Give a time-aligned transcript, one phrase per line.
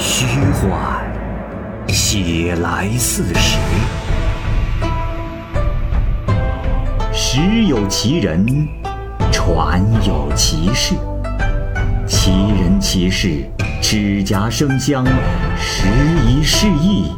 [0.00, 1.02] 虚幻，
[1.88, 3.58] 写来似实。
[7.12, 8.46] 实有其人，
[9.32, 10.94] 传有其事。
[12.06, 13.44] 其人其事，
[13.82, 15.04] 指甲生香，
[15.56, 15.88] 时
[16.24, 17.10] 移世易，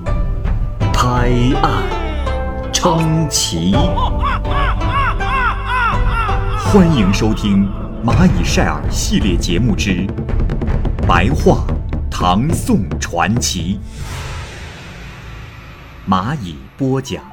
[0.91, 1.29] 拍
[1.63, 1.83] 案
[2.73, 3.77] 称奇。
[6.59, 7.69] 欢迎收听
[8.09, 9.91] 《蚂蚁晒尔》系列节目之
[11.07, 11.63] 《白话
[12.23, 13.81] 唐宋传奇》，
[16.07, 17.25] 蚂蚁播讲。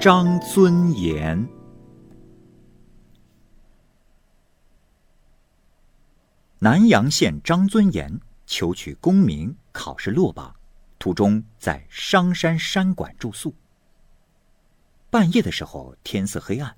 [0.00, 1.46] 张尊严。
[6.58, 10.56] 南阳县张尊严求取功名，考试落榜。
[10.98, 13.54] 途中在商山山馆住宿。
[15.10, 16.74] 半夜的时候，天色黑暗，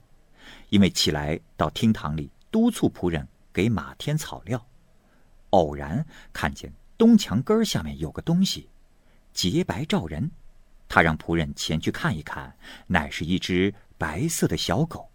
[0.72, 4.66] 因为起来到厅堂里督促仆人给马添草料，
[5.50, 8.70] 偶然看见东墙根下面有个东西，
[9.34, 10.30] 洁白照人。
[10.88, 12.56] 他让仆人前去看一看，
[12.86, 15.10] 乃是一只白色的小狗。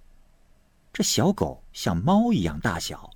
[0.94, 3.09] 这小狗像猫一样大小，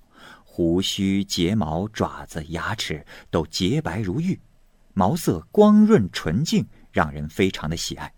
[0.44, 4.40] 胡须、睫毛、爪子、牙齿都洁白如玉。
[4.94, 8.12] 毛色光润纯净，让人非常的喜爱。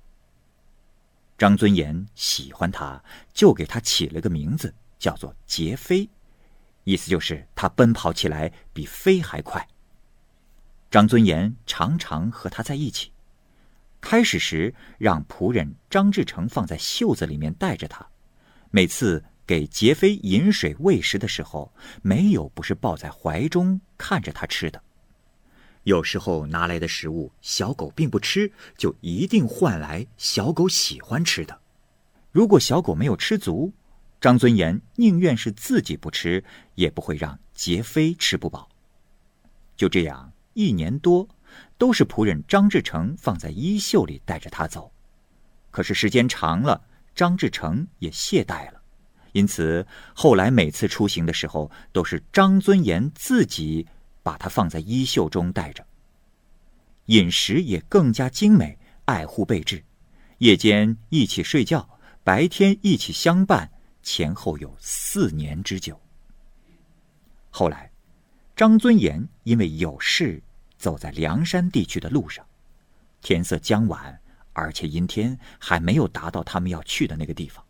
[1.37, 6.09] 张尊严喜欢他，就给他起了个名字，叫做杰飞，
[6.85, 9.67] 意思就是他奔跑起来比飞还快。
[10.91, 13.11] 张尊严常常和他在一起。
[14.01, 18.07] 开始时让仆人张志成放在袖子里面带着他，
[18.71, 24.83] 每次给杰飞饮水喂食的时候，没有不是抱在怀中看着他吃的。
[25.85, 31.61] 有时候拿来的食物，小狗并不吃，就一定换来小狗喜欢吃的。
[32.33, 33.73] 如果小狗没有吃足，
[34.21, 36.43] 张尊严宁愿是自己不吃，
[36.75, 38.69] 也不会让杰飞吃不饱。
[39.77, 41.29] 就这样一年多，
[41.77, 44.91] 都是仆人张志成放在衣袖里带着他走。
[45.71, 46.81] 可是时间长了，
[47.15, 48.81] 张志成也懈怠了，
[49.33, 53.87] 因此后来每次出行的时候，都是张尊严自己。
[54.25, 55.87] 把它放在衣袖中带着。
[57.07, 59.85] 饮食也更加精美，爱护备至，
[60.39, 61.87] 夜间一起睡觉，
[62.25, 63.71] 白天一起相伴，
[64.03, 66.01] 前后有四年之久。
[67.51, 67.93] 后来，
[68.57, 70.43] 张尊严因为有事，
[70.79, 72.45] 走在梁山地区的路上，
[73.21, 74.19] 天色将晚，
[74.55, 77.63] 而且阴天，还没有达到他们要去的那个地方。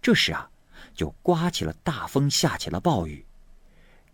[0.00, 0.48] 这时啊，
[0.94, 3.26] 就刮起了大风，下起了暴雨。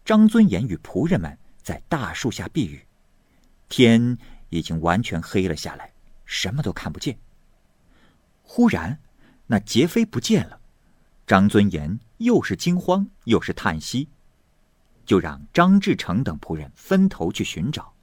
[0.06, 1.38] 张尊严与仆人们。
[1.62, 2.84] 在大树下避雨，
[3.68, 4.18] 天
[4.48, 5.92] 已经完全黑了下来，
[6.24, 7.18] 什么都看不见。
[8.42, 8.98] 忽然，
[9.46, 10.60] 那杰飞不见了，
[11.26, 14.08] 张尊严又是惊慌又是叹息，
[15.06, 17.94] 就让张志成等仆人分头去寻找。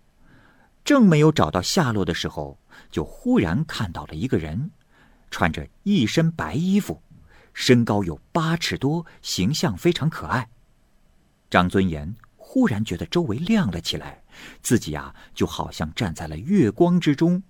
[0.84, 2.58] 正没有找到下落的时候，
[2.90, 4.72] 就忽然看到了一个人，
[5.30, 7.03] 穿着一身白衣服，
[7.53, 10.50] 身高有八尺多，形象非常可爱。
[11.50, 12.16] 张尊严。
[12.52, 14.24] 忽然觉得周围亮了起来，
[14.64, 17.44] 自己呀就好像站在了月光之中，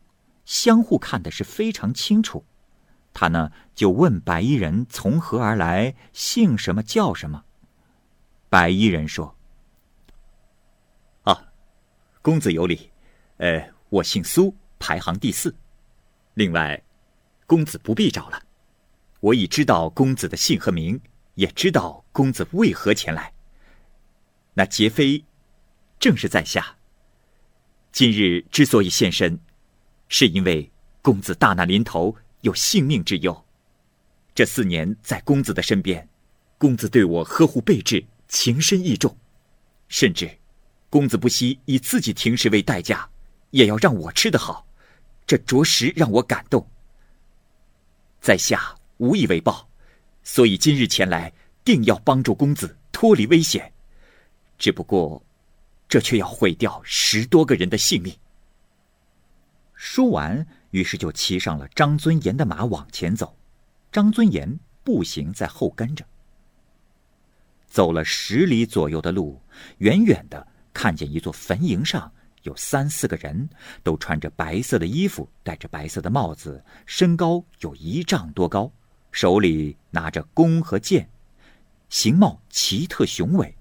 [0.43, 2.43] 相互看的是非常清楚。
[3.13, 7.45] 他呢就问白衣人从何而来，姓什么叫什么。
[8.49, 9.33] 白衣人说
[11.23, 11.45] ：“啊，
[12.21, 12.91] 公子有礼，
[13.37, 15.55] 呃，我姓苏，排行第四。
[16.33, 16.83] 另外，
[17.47, 18.43] 公子不必找了，
[19.21, 20.99] 我已知道公子的姓和名，
[21.35, 23.31] 也知道公子为何前来。”
[24.53, 25.23] 那杰飞，
[25.99, 26.75] 正是在下。
[27.91, 29.39] 今日之所以现身，
[30.07, 30.69] 是因为
[31.01, 33.45] 公子大难临头，有性命之忧。
[34.35, 36.07] 这四年在公子的身边，
[36.57, 39.15] 公子对我呵护备至，情深意重，
[39.87, 40.29] 甚至
[40.89, 43.09] 公子不惜以自己停食为代价，
[43.51, 44.65] 也要让我吃得好，
[45.25, 46.65] 这着实让我感动。
[48.21, 49.67] 在下无以为报，
[50.23, 53.71] 所以今日前来，定要帮助公子脱离危险。
[54.59, 55.23] 只不过，
[55.87, 58.13] 这却要毁掉十多个人的性命。
[59.73, 63.35] 说完，于是就骑上了张尊严的马往前走，
[63.89, 66.05] 张尊严步行在后跟着。
[67.65, 69.41] 走了十里左右的路，
[69.77, 72.11] 远远的看见一座坟茔上
[72.43, 73.49] 有三四个人，
[73.81, 78.69] 都穿着白色的衣服，戴着白色的帽子，身高有一丈多高，
[79.11, 81.09] 手里拿着弓和箭，
[81.87, 83.55] 形貌奇特雄伟。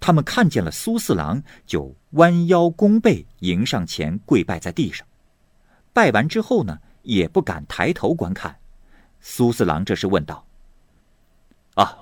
[0.00, 5.06] 他们看见了苏四郎，就弯腰弓背迎上前跪拜在地上。
[5.94, 8.56] 拜完之后呢，也不敢抬头观看。
[9.20, 10.46] 苏四郎这时问道
[11.74, 11.96] ：“啊，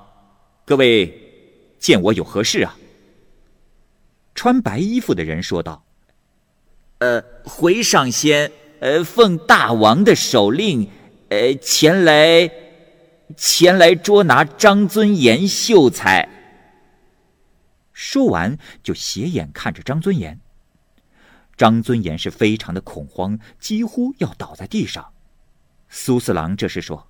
[0.64, 2.76] 各位见我有何事啊？”
[4.34, 5.84] 穿白衣服的人说道
[6.98, 8.50] ：“呃，回上仙，
[8.80, 10.88] 呃，奉大王的手令，
[11.28, 12.50] 呃，前来，
[13.36, 16.28] 前来捉拿张尊严秀才。”
[18.02, 20.40] 说完，就斜眼看着张尊严。
[21.56, 25.12] 张尊严是非常的恐慌，几乎要倒在地上。
[25.88, 27.06] 苏四郎这时说：“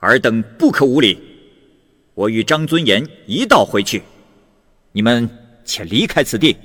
[0.00, 1.20] 尔等不可无礼，
[2.14, 4.02] 我与张尊严一道回去，
[4.92, 5.28] 你们
[5.66, 6.56] 且离开此地。”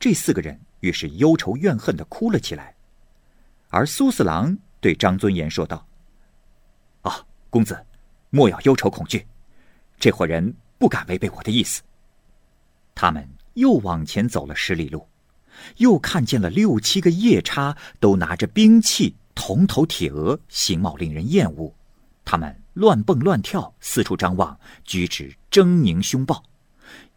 [0.00, 2.74] 这四个人于是忧愁怨恨的哭了起来，
[3.68, 5.86] 而苏四郎对张尊严说道
[7.02, 7.86] ：“啊，公子，
[8.30, 9.24] 莫要忧愁恐惧，
[10.00, 11.80] 这伙人不敢违背我的意思。”
[12.92, 15.06] 他们又往前走了十里路，
[15.76, 19.14] 又看见了六七个夜叉，都拿着兵器。
[19.32, 21.72] 铜头铁额，形貌令人厌恶。
[22.24, 26.42] 他们乱蹦乱跳，四处张望，举止狰狞凶暴。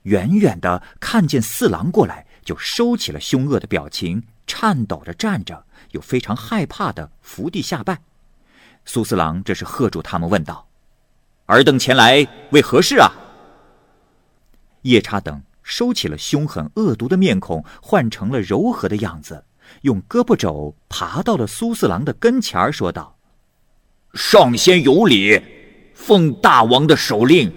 [0.03, 7.99] 远远的看见四郎过来，就收起了凶恶的表情，颤抖着站着，又非常害怕的伏地下拜。
[8.85, 10.67] 苏四郎这是喝住他们，问道
[11.47, 13.11] ：“尔等前来为何事啊？”
[14.85, 19.43] 夜叉等收起了凶狠恶毒的面孔，换成了柔和的样子。
[19.81, 23.17] 用胳膊肘爬到了苏四郎的跟前儿，说道
[24.13, 25.41] ：“上仙有礼，
[25.95, 27.51] 奉大王的手令，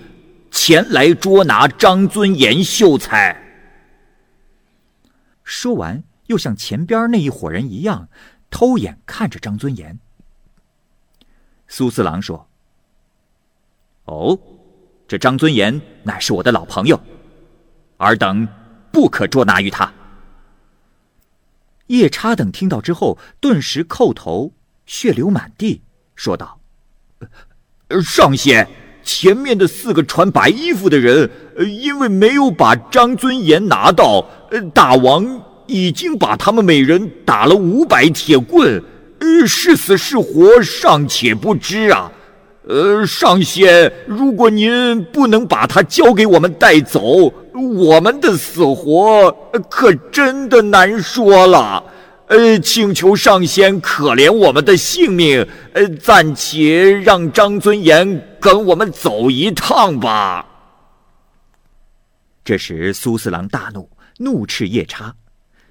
[0.50, 3.36] 前来捉拿张尊严秀才。”
[5.44, 8.08] 说完，又像前边那一伙人一样，
[8.48, 9.98] 偷眼看着张尊严。
[11.66, 12.48] 苏四郎说
[14.06, 14.38] ：“哦，
[15.06, 16.98] 这张尊严乃是我的老朋友，
[17.98, 18.48] 尔等
[18.90, 19.92] 不可捉拿于他。”
[21.88, 24.52] 夜叉等听到之后，顿时叩头，
[24.84, 25.80] 血流满地，
[26.14, 26.60] 说道
[28.04, 28.68] ：“上仙，
[29.02, 34.28] 前面的四个穿白衣服的人，因为没有把张尊严拿到，
[34.74, 38.84] 大王已经把他们每人打了五百铁棍，
[39.46, 42.12] 是死是活尚且不知啊。
[42.68, 49.30] 呃，上仙，如果您不能把他交给我们带走。”我们的死活
[49.68, 51.82] 可真的难说了，
[52.28, 60.46] 呃，请求上仙可怜我们的性命，呃，暂且让张尊严跟我们走一趟吧。
[62.44, 65.16] 这时，苏四郎大怒，怒斥夜叉，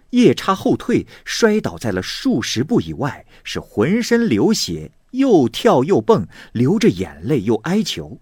[0.09, 8.19] 夜叉后退，摔倒在了数十步以外，是浑身流血，又跳又蹦，流着眼泪又哀求。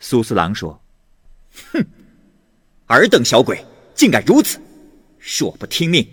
[0.00, 0.80] 苏四郎说
[1.72, 1.86] ：“哼。”
[2.88, 3.64] 尔等小鬼，
[3.94, 4.58] 竟敢如此！
[5.18, 6.08] 若不听命，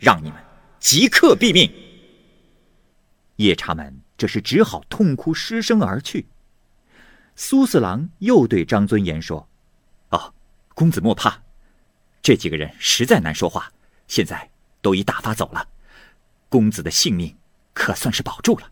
[0.00, 0.44] 让你们
[0.80, 1.72] 即刻毙命！
[3.36, 6.26] 夜叉们这时只好痛哭失声而去。
[7.36, 9.48] 苏四郎又对张尊严说
[10.10, 10.34] ：“哦，
[10.74, 11.40] 公子莫怕，
[12.20, 13.72] 这几个人实在难说话，
[14.08, 14.50] 现在
[14.82, 15.68] 都已打发走了，
[16.48, 17.36] 公子的性命
[17.72, 18.68] 可算是保住了。”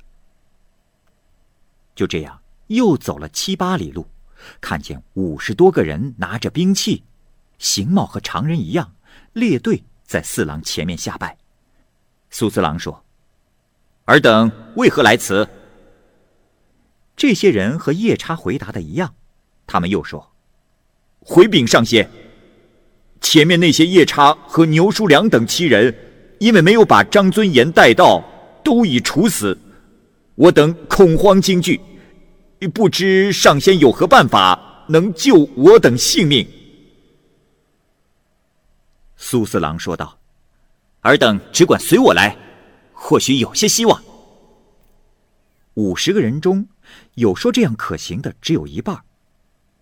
[1.95, 4.09] 就这样，又走了七八里路，
[4.61, 7.05] 看见五十多个人拿着兵器。
[7.59, 8.95] 形貌和常人一样，
[9.33, 11.37] 列队在四郎前面下拜。
[12.31, 13.05] 苏四郎说
[14.07, 15.49] ：“尔等为何来此？”
[17.17, 19.15] 这些人和夜叉回答的一样，
[19.67, 20.33] 他们又说
[21.21, 22.11] ：“回禀上仙，
[23.21, 25.97] 前面那些夜叉和牛叔良等七人，
[26.39, 28.23] 因为没有把张尊严带到，
[28.63, 29.57] 都已处死。
[30.35, 31.81] 我等恐慌惊惧，
[32.75, 36.47] 不知上仙有何办法能救我等性命。”
[39.17, 40.19] 苏四郎说道
[41.01, 42.37] ：“尔等只管随我来，
[42.93, 44.03] 或许有些希望。”
[45.75, 46.67] 五十个人中
[47.15, 49.03] 有说这样可行的，只有一半。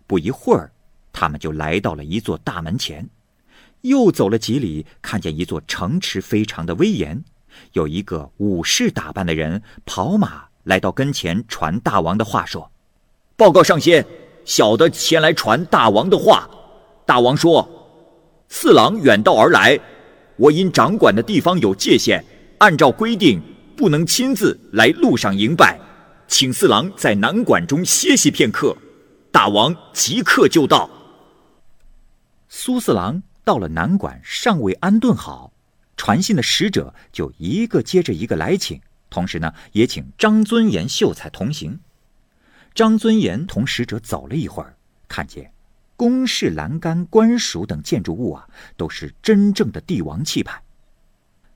[0.07, 0.71] 不一会儿，
[1.13, 3.09] 他们就来到了一座大门前，
[3.83, 7.25] 又走了几里，看见一座城池非常的威严，
[7.73, 12.71] 有一个武士打扮的人跑马来到跟前，传大王的话说
[13.37, 14.07] ：“报告上仙，
[14.45, 16.49] 小的前来传大王的话。
[17.05, 17.69] 大王说。”
[18.57, 19.77] 四郎远道而来，
[20.37, 22.25] 我因掌管的地方有界限，
[22.59, 23.43] 按照规定
[23.77, 25.77] 不能亲自来路上迎拜，
[26.29, 28.77] 请四郎在南馆中歇息片刻，
[29.33, 30.89] 大王即刻就到。
[32.49, 35.53] 苏四郎到了南馆，尚未安顿好，
[35.97, 38.81] 传信的使者就一个接着一个来请，
[39.11, 41.81] 同时呢，也请张尊严秀才同行。
[42.73, 44.77] 张尊严同使者走了一会儿，
[45.09, 45.54] 看见。
[45.97, 50.61] 宫室栏杆、官署等建筑物啊，都是真正的帝王气派。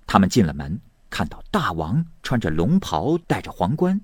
[0.07, 0.81] 他们进了门，
[1.11, 4.01] 看到大王穿着龙袍，戴着皇冠，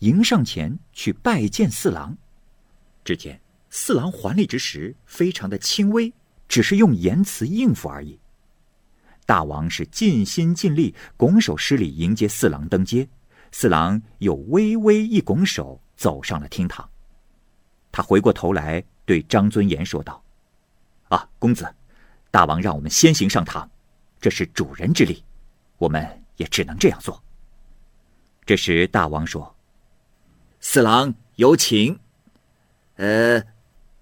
[0.00, 2.16] 迎上前去拜见四郎。
[3.04, 3.40] 只见
[3.70, 6.12] 四郎还礼之时非常的轻微，
[6.48, 8.18] 只是用言辞应付而已。
[9.24, 13.08] 大王是尽心尽力拱手施礼迎接四郎登阶，
[13.52, 16.88] 四郎又微微一拱手走上了厅堂。
[17.90, 20.22] 他回过头来对张尊言说道
[21.08, 21.66] ：“啊，公子，
[22.30, 23.66] 大王让我们先行上堂，
[24.20, 25.24] 这是主人之礼，
[25.78, 27.24] 我们也只能这样做。”
[28.44, 29.56] 这时大王说
[30.60, 31.98] ：“四郎有请。
[32.96, 33.42] 呃，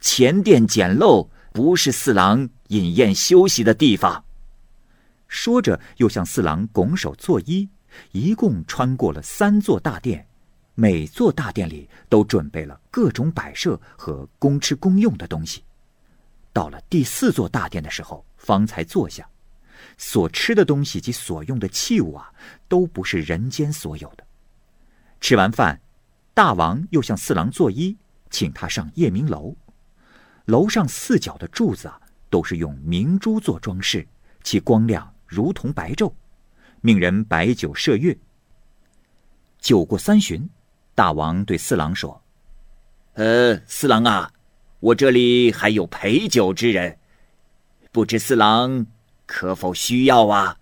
[0.00, 4.24] 前殿简陋，不是四郎饮宴休息的地方。”
[5.28, 7.68] 说着，又向四郎拱手作揖。
[8.10, 10.26] 一共穿过了三座大殿，
[10.78, 15.64] 每座大殿里都准备了各种摆设和公吃公用的东西。
[16.52, 19.26] 到了第四座大殿的时候，方才坐下。
[19.96, 22.30] 所吃的东西及所用的器物啊，
[22.68, 24.26] 都不是人间所有的。
[25.18, 25.80] 吃完饭，
[26.34, 27.96] 大王又向四郎作揖，
[28.28, 29.56] 请他上夜明楼。
[30.44, 34.06] 楼上四角的柱子啊，都是用明珠做装饰，
[34.42, 35.10] 其光亮。
[35.26, 36.12] 如同白昼，
[36.82, 38.16] 命人摆酒设乐。
[39.58, 40.48] 酒过三巡，
[40.96, 42.22] 大王对四郎说
[43.12, 44.32] ：“呃，四郎啊，
[44.80, 46.98] 我这里还有陪酒之人，
[47.92, 48.86] 不知四郎
[49.26, 50.56] 可否需要啊？”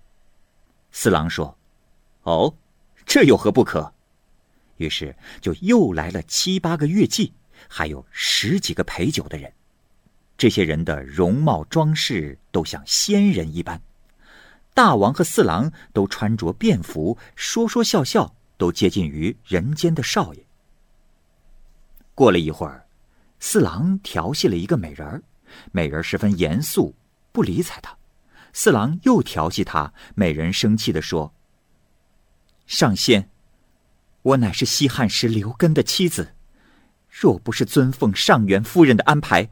[0.90, 1.56] 四郎说
[2.24, 2.52] ：“哦，
[3.06, 3.94] 这有何不可？”
[4.78, 7.32] 于是就又来了七八个乐伎，
[7.68, 9.52] 还有十几个陪酒的人。
[10.36, 13.80] 这些人的容貌装饰都像仙人一般。
[14.74, 20.46] 大王和四郎都穿着便服，说说笑笑，都接近于人间的少爷。
[22.14, 22.86] 过了一会儿，
[23.40, 25.22] 四郎调戏了一个美人儿，
[25.72, 26.94] 美人十分严肃，
[27.32, 27.96] 不理睬他。
[28.52, 31.34] 四郎又调戏他，美人生气的说
[32.66, 33.28] ：“上仙，
[34.22, 36.34] 我乃是西汉时刘根的妻子，
[37.10, 39.50] 若不是尊奉上元夫人的安排，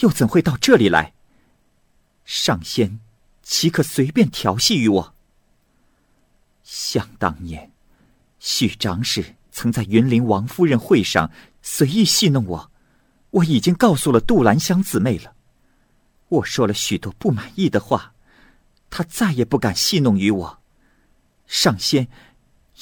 [0.00, 1.14] 又怎会到这里来？
[2.24, 3.00] 上仙。”
[3.46, 5.14] 岂可随便调戏于我？
[6.62, 7.73] 想当年，
[8.46, 11.30] 许长史曾在云林王夫人会上
[11.62, 12.70] 随意戏弄我，
[13.30, 15.32] 我已经告诉了杜兰香姊妹了。
[16.28, 18.12] 我说了许多不满意的话，
[18.90, 20.58] 她再也不敢戏弄于我。
[21.46, 22.06] 上仙，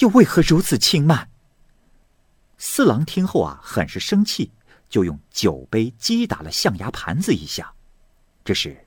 [0.00, 1.31] 又为何如此轻慢？
[2.59, 4.50] 四郎听后啊，很是生气，
[4.88, 7.73] 就用酒杯击打了象牙盘子一下。
[8.45, 8.85] 这时。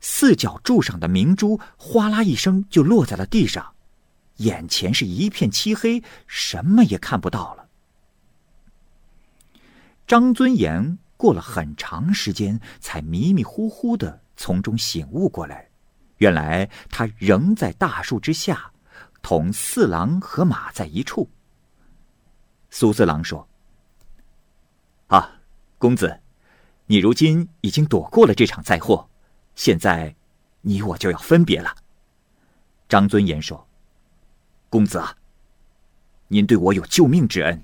[0.00, 3.74] 四角柱上的明珠哗啦一声就落在了地上，
[4.36, 7.68] 眼前是一片漆黑，什么也看不到了。
[10.06, 15.68] 张尊严过了很长时间，才迷迷糊糊的从中醒悟过来，
[16.18, 18.70] 原来他仍在大树之下，
[19.22, 21.28] 同四郎和马在一处。
[22.70, 23.48] 苏四郎说
[25.08, 25.40] ：“啊，
[25.78, 26.20] 公子，
[26.86, 29.08] 你如今已经躲过了这场灾祸。”
[29.56, 30.14] 现在，
[30.60, 31.74] 你我就要分别了。
[32.88, 33.65] 张尊严说
[34.68, 35.14] ：“公子啊，
[36.28, 37.62] 您对我有救命之恩，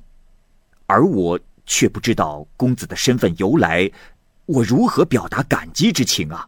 [0.87, 3.91] 而我却不知道公子的身份由来，
[4.47, 6.47] 我如何表达感激之情啊？”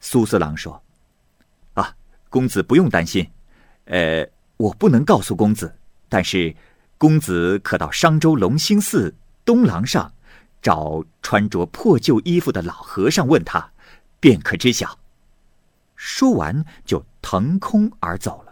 [0.00, 0.82] 苏四郎说
[1.74, 1.94] ：“啊，
[2.28, 3.28] 公子不用担心，
[3.86, 5.74] 呃，我不能告诉公子，
[6.08, 6.54] 但是
[6.98, 9.14] 公子可到商州龙兴寺
[9.44, 10.12] 东廊上，
[10.60, 13.70] 找穿着破旧衣服的老和尚问他。”
[14.20, 14.98] 便可知晓。
[15.96, 18.43] 说完，就腾空而走。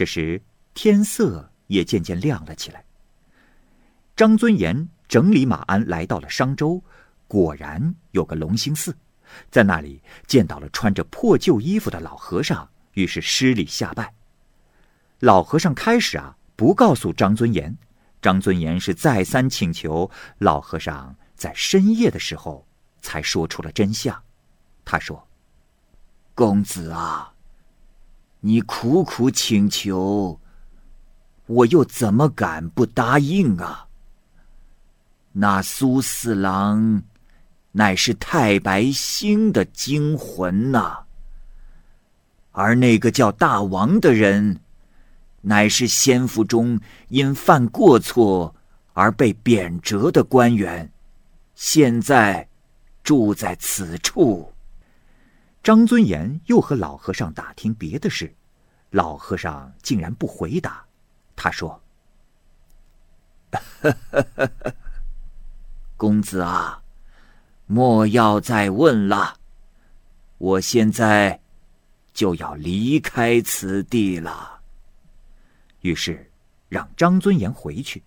[0.00, 0.40] 这时
[0.72, 2.82] 天色也渐渐亮了起来。
[4.16, 6.82] 张尊严整理马鞍，来到了商州，
[7.28, 8.96] 果然有个龙兴寺，
[9.50, 14.14] 在那里见到了穿着破旧衣服的老和尚，于是施礼下拜。
[15.18, 17.76] 老和尚开始啊，不告诉张尊严。
[18.22, 22.66] 张尊严是再三请求，老和尚在深夜的时候
[23.02, 24.18] 才说出了真相。
[24.82, 25.28] 他说
[26.34, 27.29] ：“公子啊，
[28.40, 30.40] 你苦苦请求，
[31.46, 33.88] 我又怎么敢不答应啊？
[35.32, 37.02] 那苏四郎
[37.72, 41.00] 乃是太白星的精魂呐，
[42.52, 44.60] 而那个叫大王的人，
[45.42, 48.56] 乃是先府中因犯过错
[48.94, 50.90] 而被贬谪的官员，
[51.54, 52.48] 现在
[53.04, 54.52] 住在此处。”
[55.62, 58.34] 张尊严又和老和尚打听别的事，
[58.90, 60.84] 老和尚竟然不回答。
[61.36, 61.80] 他说
[65.98, 66.82] ：“公子啊，
[67.66, 69.36] 莫要再问了，
[70.38, 71.38] 我现在
[72.14, 74.60] 就要离开此地了。”
[75.82, 76.30] 于是
[76.68, 78.02] 让张尊严回去。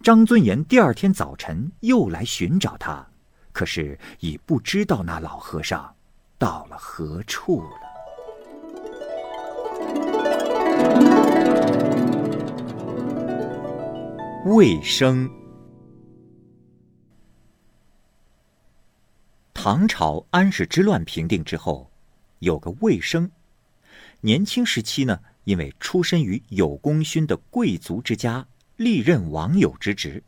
[0.00, 3.04] 张尊严第二天早晨又来寻找他，
[3.52, 5.95] 可是已不知道那老和尚
[6.38, 7.70] 到了何处了。
[14.46, 15.28] 卫生。
[19.54, 21.90] 唐朝安史之乱平定之后，
[22.38, 23.28] 有个卫生，
[24.20, 30.22] 年轻时期呢，因为出身于有功勋的贵族之家，历任王友之职，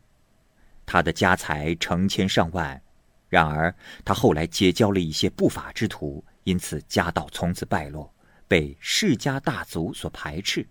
[0.85, 2.81] 他的家财成千上万。
[3.29, 8.11] 然而他后来结交了一些不法之徒，因此家道从此败落，
[8.47, 10.67] 被世家大族所排斥。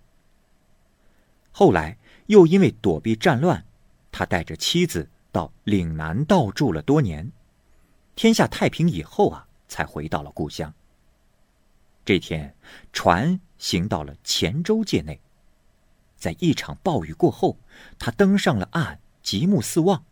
[1.52, 1.96] 后来
[2.26, 3.64] 又因为躲避战乱，
[4.10, 7.30] 他带着妻子到岭南道住了多年。
[8.16, 10.74] 天下太平以后啊，才回到了故乡。
[12.04, 12.54] 这天，
[12.92, 15.20] 船行到了黔州界内，
[16.16, 17.56] 在一场暴雨过后，
[17.98, 20.04] 他登上了岸，极目四望，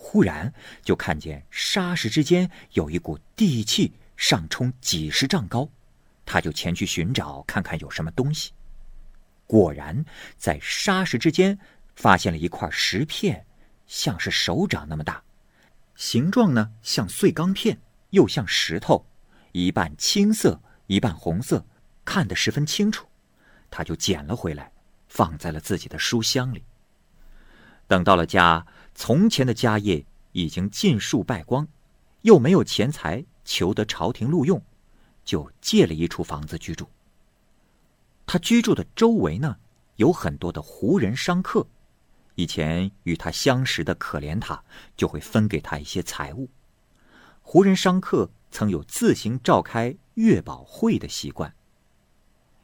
[0.00, 0.50] 忽然
[0.82, 5.68] 就看见沙石之间有一股地气上冲几十丈高，
[6.24, 8.52] 他就前去寻找，看看有什么东西。
[9.44, 10.04] 果然，
[10.36, 11.58] 在沙石之间
[11.96, 13.44] 发现了一块石片，
[13.86, 15.22] 像是手掌那么大。
[15.96, 17.76] 形状呢，像碎钢片，
[18.10, 19.04] 又像石头，
[19.50, 21.66] 一半青色，一半红色，
[22.04, 23.06] 看得十分清楚。
[23.68, 24.70] 他就捡了回来，
[25.08, 26.62] 放在了自己的书箱里。
[27.86, 28.66] 等到了家，
[29.00, 31.68] 从前的家业已经尽数败光，
[32.22, 34.60] 又没有钱财求得朝廷录用，
[35.24, 36.84] 就借了一处房子居住。
[38.26, 39.56] 他居住的周围呢，
[39.96, 41.64] 有很多的胡人商客。
[42.34, 44.60] 以前与他相识的可怜他，
[44.96, 46.50] 就会分给他一些财物。
[47.40, 51.54] 胡人商客曾有自行召开月宝会的习惯。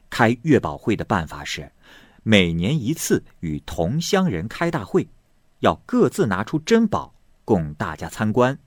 [0.09, 1.71] 开月宝会的办法是，
[2.23, 5.07] 每年一次与同乡人开大会，
[5.65, 8.59] 要各自拿出珍宝供大家参观。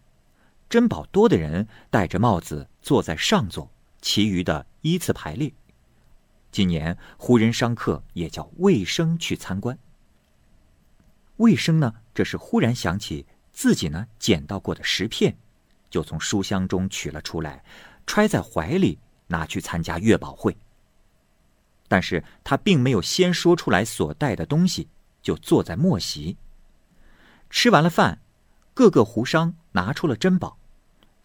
[0.69, 3.71] 珍宝多的人戴着帽子坐在上座，
[4.03, 5.53] 其余的依次排列。
[6.51, 9.79] 今年胡人商客也叫卫生去参观。
[11.37, 11.95] 魏生呢？
[12.13, 15.37] 这是忽然想起自己呢捡到过的石片，
[15.89, 17.63] 就从书箱中取了出来，
[18.07, 20.57] 揣在怀里，拿去参加月宝会。
[21.87, 24.89] 但是他并没有先说出来所带的东西，
[25.23, 26.37] 就坐在末席。
[27.51, 28.21] 吃完了饭，
[28.75, 30.59] 各个胡商拿出了珍宝，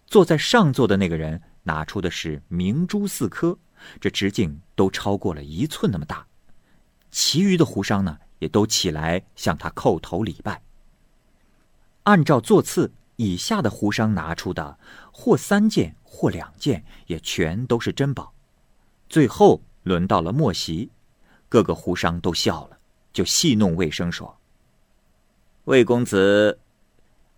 [0.08, 3.58] 坐在上座的那个人拿出的是明珠四颗，
[4.00, 6.26] 这直径都超过了一寸那么大。
[7.12, 8.18] 其余的胡商呢？
[8.40, 10.62] 也都起来向他叩头礼拜。
[12.04, 14.78] 按照座次，以下的胡商拿出的，
[15.14, 18.34] 或三件，或两件，也全都是珍宝。
[19.08, 20.92] 最后轮到了莫席，
[21.48, 22.78] 各个胡商都笑了，
[23.14, 24.38] 就戏弄魏生说
[25.66, 26.60] ：“魏公子，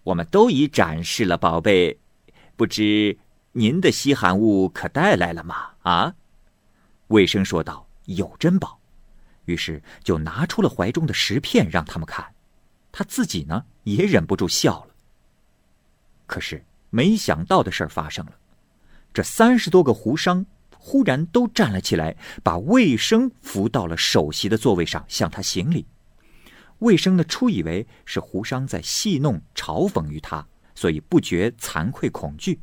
[0.01, 1.99] 我们都已展示了宝贝，
[2.55, 3.15] 不知
[3.51, 6.15] 您的稀罕物可带来了吗？”啊，
[7.07, 8.79] 魏生说道：“有珍宝。”
[9.45, 12.33] 于是就拿出了怀中的石片让他们看，
[12.91, 14.95] 他自己呢也忍不住笑了。
[16.25, 18.31] 可是没想到的事儿发生了，
[19.13, 20.43] 这三十多个胡商
[20.75, 25.85] 忽然都站了起来，把魏生扶到了首席的座位上，向他行礼。
[26.79, 32.59] 魏生呢初以为是胡商在戏弄嘲讽于他，所以不觉惭愧恐惧。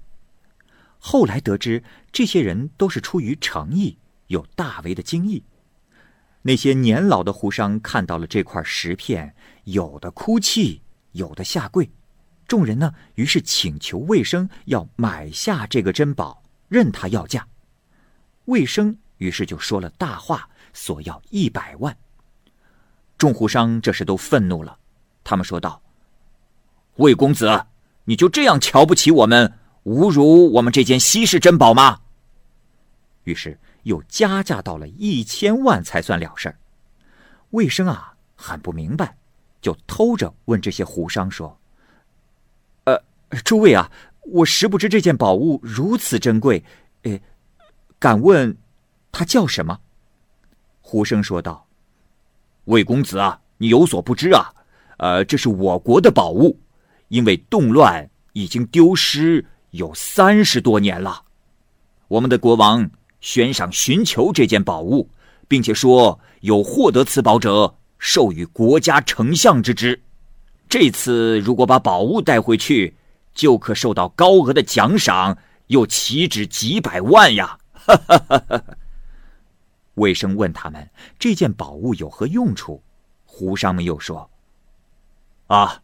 [0.98, 3.98] 后来得知这些人都是出于诚意，
[4.28, 5.42] 有大为的惊异。
[6.42, 11.90] 那些年老的胡商看到了这块石片，有的哭泣，有的下跪。
[12.46, 17.46] 众人呢，于是请求魏生要买下这个珍宝，任他要价。
[18.44, 21.96] 魏生于是就说了大话，索要一百万。
[23.22, 24.76] 众胡商这时都愤怒了，
[25.22, 25.80] 他们说道
[26.98, 27.66] ：“魏公子，
[28.06, 29.54] 你就这样瞧不起我们，
[29.84, 32.00] 侮辱我们这件稀世珍宝吗？”
[33.22, 33.56] 于是。
[33.84, 36.56] 又加价到了一千万才算了事儿，
[37.50, 39.16] 魏生啊很不明白，
[39.60, 41.58] 就偷着问这些胡商说
[42.86, 42.96] ：“呃，
[43.44, 46.62] 诸位啊，我实不知这件宝物如此珍贵，
[47.02, 47.18] 呃，
[47.98, 48.56] 敢问，
[49.10, 49.80] 它叫什么？”
[50.80, 51.66] 胡生说道
[52.64, 54.52] ：“魏公子啊，你有所不知啊，
[54.98, 56.58] 呃，这是我国的宝物，
[57.08, 61.22] 因为动乱已经丢失有三十多年了，
[62.08, 62.90] 我们的国王。”
[63.22, 65.08] 悬赏寻求这件宝物，
[65.46, 70.02] 并且说有获得此宝者，授予国家丞相之职。
[70.68, 72.96] 这次如果把宝物带回去，
[73.32, 77.58] 就可受到高额的奖赏，又岂止几百万呀！
[77.74, 78.64] 哈哈哈哈哈
[79.94, 82.82] 魏生问他们这件宝物有何用处，
[83.24, 84.30] 胡商们又说
[85.48, 85.82] ：“啊，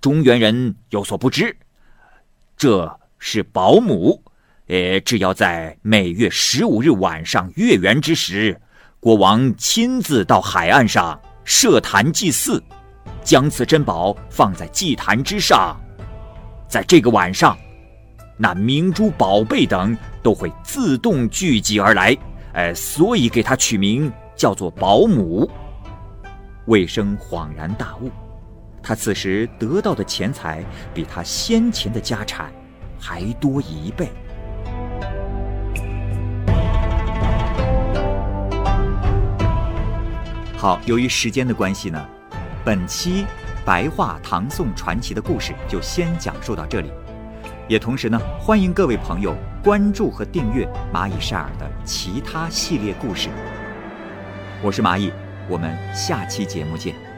[0.00, 1.56] 中原人有所不知，
[2.56, 4.22] 这是保姆。
[4.68, 8.60] 呃，只要在每月十五日晚上月圆之时，
[9.00, 12.62] 国王亲自到海岸上设坛祭祀，
[13.24, 15.76] 将此珍宝放在祭坛之上，
[16.68, 17.58] 在这个晚上，
[18.36, 22.16] 那明珠宝贝等都会自动聚集而来。
[22.52, 25.50] 呃，所以给他取名叫做保姆。
[26.66, 28.10] 魏生恍然大悟，
[28.82, 32.52] 他此时得到的钱财比他先前的家产
[32.98, 34.08] 还多一倍。
[40.56, 42.06] 好，由于时间的关系呢，
[42.64, 43.24] 本期
[43.64, 46.92] 白话唐宋传奇的故事就先讲述到这里。
[47.70, 53.28] 也同时呢，欢迎各位朋友关注和订阅蚂蚁晒尔的其他系列故事。
[54.60, 55.12] 我是蚂蚁，
[55.48, 57.09] 我们下期节目见。